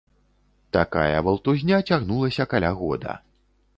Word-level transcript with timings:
Такая 0.77 1.19
валтузня 1.27 1.77
цягнулася 1.91 2.43
каля 2.55 2.71
года. 2.81 3.11